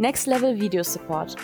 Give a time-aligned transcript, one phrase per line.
[0.00, 1.34] Next Level Video Support.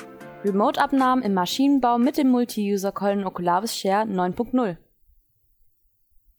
[0.45, 4.77] Remote-Abnahmen im Maschinenbau mit dem Multi-User-Call in Oculavis Share 9.0.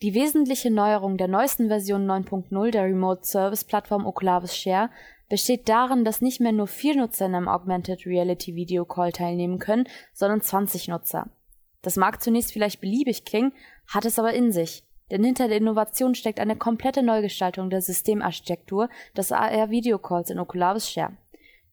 [0.01, 4.91] Die wesentliche Neuerung der neuesten Version 9.0 der Remote-Service-Plattform Oculavis Share
[5.27, 9.59] besteht darin, dass nicht mehr nur vier Nutzer in einem Augmented Reality Video Call teilnehmen
[9.59, 11.27] können, sondern 20 Nutzer.
[11.81, 13.51] Das mag zunächst vielleicht beliebig klingen,
[13.93, 14.85] hat es aber in sich.
[15.11, 18.87] Denn hinter der Innovation steckt eine komplette Neugestaltung der Systemarchitektur
[19.17, 21.11] des AR Video Calls in Oculavis Share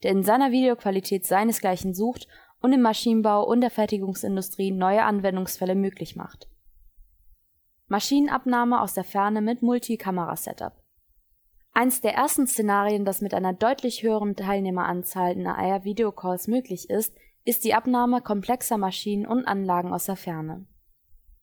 [0.03, 2.27] der in seiner Videoqualität seinesgleichen sucht
[2.61, 6.49] und im Maschinenbau und der Fertigungsindustrie neue Anwendungsfälle möglich macht.
[7.89, 10.73] Maschinenabnahme aus der Ferne mit Multikamera-Setup.
[11.75, 17.15] Eins der ersten Szenarien, das mit einer deutlich höheren Teilnehmeranzahl in AR-Videocalls möglich ist,
[17.45, 20.67] ist die Abnahme komplexer Maschinen und Anlagen aus der Ferne.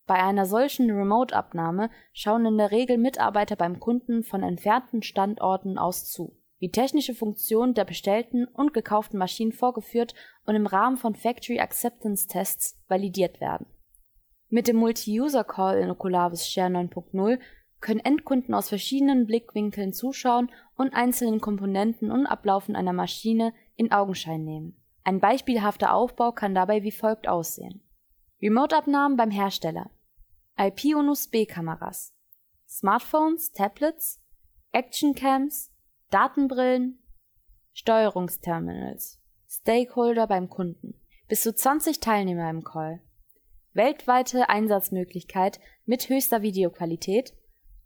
[0.05, 6.05] Bei einer solchen Remote-Abnahme schauen in der Regel Mitarbeiter beim Kunden von entfernten Standorten aus
[6.05, 10.13] zu wie technische Funktionen der bestellten und gekauften Maschinen vorgeführt
[10.45, 13.65] und im Rahmen von Factory Acceptance Tests validiert werden.
[14.49, 17.39] Mit dem Multi-User Call in Oculavis Share 9.0
[17.79, 24.43] können Endkunden aus verschiedenen Blickwinkeln zuschauen und einzelnen Komponenten und Ablaufen einer Maschine in Augenschein
[24.43, 24.75] nehmen.
[25.03, 27.81] Ein beispielhafter Aufbau kann dabei wie folgt aussehen.
[28.41, 29.91] Remote-Abnahmen beim Hersteller.
[30.57, 32.13] IP- und USB-Kameras.
[32.67, 34.21] Smartphones, Tablets,
[34.71, 35.71] Actioncams,
[36.09, 36.97] Datenbrillen,
[37.71, 40.95] Steuerungsterminals, Stakeholder beim Kunden,
[41.27, 42.99] bis zu 20 Teilnehmer im Call,
[43.73, 47.35] weltweite Einsatzmöglichkeit mit höchster Videoqualität,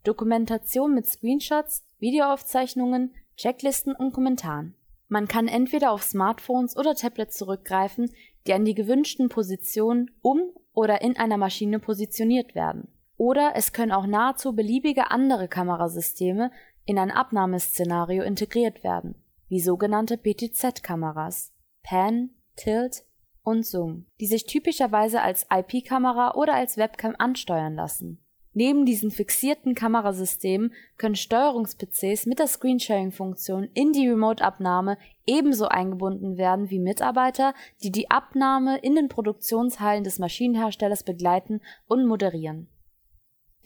[0.04, 4.74] Dokumentation mit Screenshots, Videoaufzeichnungen, Checklisten und Kommentaren.
[5.08, 8.10] Man kann entweder auf Smartphones oder Tablets zurückgreifen,
[8.46, 12.88] die an die gewünschten Positionen um oder in einer Maschine positioniert werden.
[13.18, 16.50] Oder es können auch nahezu beliebige andere Kamerasysteme
[16.86, 19.14] in ein Abnahmeszenario integriert werden,
[19.48, 23.04] wie sogenannte PTZ-Kameras Pan, Tilt
[23.42, 28.20] und Zoom, die sich typischerweise als IP-Kamera oder als Webcam ansteuern lassen.
[28.56, 36.70] Neben diesen fixierten Kamerasystemen können Steuerungs-PCs mit der Screensharing-Funktion in die Remote-Abnahme ebenso eingebunden werden
[36.70, 42.68] wie Mitarbeiter, die die Abnahme in den Produktionshallen des Maschinenherstellers begleiten und moderieren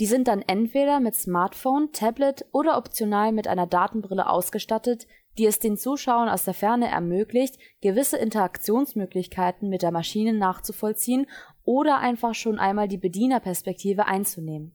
[0.00, 5.06] die sind dann entweder mit Smartphone, Tablet oder optional mit einer Datenbrille ausgestattet,
[5.38, 11.26] die es den Zuschauern aus der Ferne ermöglicht, gewisse Interaktionsmöglichkeiten mit der Maschine nachzuvollziehen
[11.64, 14.74] oder einfach schon einmal die Bedienerperspektive einzunehmen.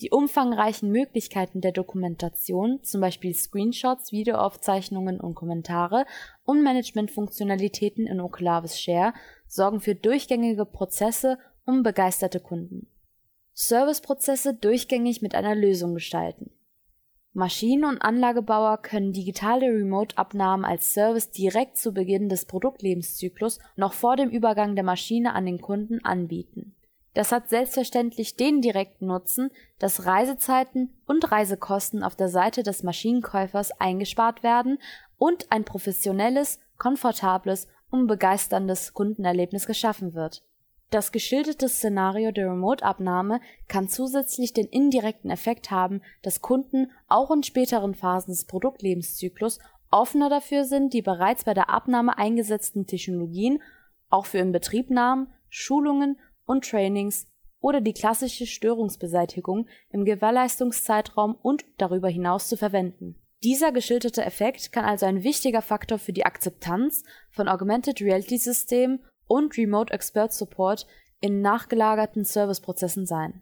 [0.00, 6.06] Die umfangreichen Möglichkeiten der Dokumentation, zum Beispiel Screenshots, Videoaufzeichnungen und Kommentare
[6.44, 9.12] und Managementfunktionalitäten in Oculavis Share,
[9.46, 12.91] sorgen für durchgängige Prozesse und begeisterte Kunden.
[13.54, 16.50] Serviceprozesse durchgängig mit einer Lösung gestalten.
[17.34, 24.16] Maschinen- und Anlagebauer können digitale Remote-Abnahmen als Service direkt zu Beginn des Produktlebenszyklus noch vor
[24.16, 26.76] dem Übergang der Maschine an den Kunden anbieten.
[27.14, 33.72] Das hat selbstverständlich den direkten Nutzen, dass Reisezeiten und Reisekosten auf der Seite des Maschinenkäufers
[33.80, 34.78] eingespart werden
[35.16, 40.42] und ein professionelles, komfortables und begeisterndes Kundenerlebnis geschaffen wird
[40.94, 47.42] das geschilderte Szenario der Remote-Abnahme kann zusätzlich den indirekten Effekt haben, dass Kunden auch in
[47.42, 49.58] späteren Phasen des Produktlebenszyklus
[49.90, 53.62] offener dafür sind, die bereits bei der Abnahme eingesetzten Technologien
[54.08, 57.26] auch für Inbetriebnahmen, Schulungen und Trainings
[57.60, 63.16] oder die klassische Störungsbeseitigung im Gewährleistungszeitraum und darüber hinaus zu verwenden.
[63.42, 69.00] Dieser geschilderte Effekt kann also ein wichtiger Faktor für die Akzeptanz von Augmented Reality Systemen
[69.32, 70.86] und Remote Expert Support
[71.20, 73.40] in nachgelagerten Serviceprozessen sein.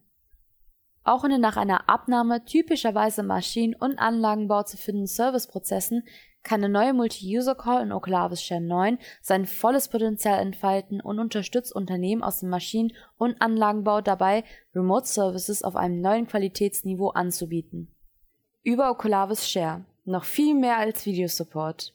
[1.03, 6.05] Auch in den nach einer Abnahme typischerweise Maschinen- und Anlagenbau zu findenden Serviceprozessen
[6.45, 12.23] kann der neue Multi-User-Call in Oculavis Share 9 sein volles Potenzial entfalten und unterstützt Unternehmen
[12.23, 17.93] aus dem Maschinen- und Anlagenbau dabei, Remote Services auf einem neuen Qualitätsniveau anzubieten.
[18.63, 21.95] Über Oculavis Share noch viel mehr als Videosupport.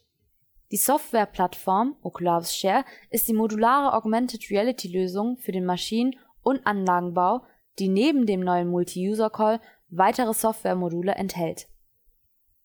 [0.71, 7.44] Die Softwareplattform Oculavis Share ist die modulare Augmented Reality Lösung für den Maschinen- und Anlagenbau,
[7.77, 9.59] die neben dem neuen Multi-User Call
[9.89, 11.67] weitere Softwaremodule enthält.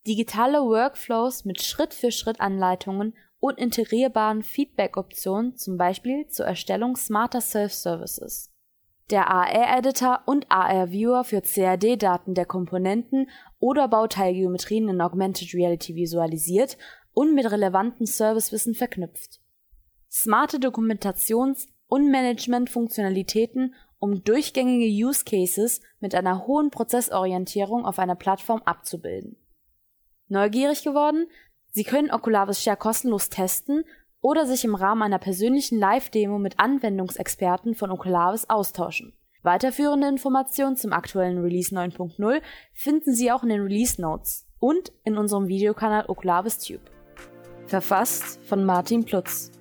[0.06, 8.49] Digitale Workflows mit Schritt-für-Schritt-Anleitungen und integrierbaren Feedback-Optionen, zum Beispiel zur Erstellung smarter Self-Services.
[9.10, 13.28] Der AR-Editor und AR-Viewer für CAD-Daten der Komponenten
[13.58, 16.78] oder Bauteilgeometrien in Augmented Reality visualisiert
[17.12, 19.40] und mit relevanten Servicewissen verknüpft.
[20.08, 28.62] Smarte Dokumentations- und Management-Funktionalitäten, um durchgängige Use Cases mit einer hohen Prozessorientierung auf einer Plattform
[28.62, 29.36] abzubilden.
[30.28, 31.26] Neugierig geworden?
[31.72, 33.84] Sie können Oculavis Share kostenlos testen
[34.20, 39.12] oder sich im Rahmen einer persönlichen Live-Demo mit Anwendungsexperten von Oculavis austauschen.
[39.42, 42.42] Weiterführende Informationen zum aktuellen Release 9.0
[42.74, 46.90] finden Sie auch in den Release Notes und in unserem Videokanal Oculavis Tube.
[47.66, 49.52] Verfasst von Martin Plutz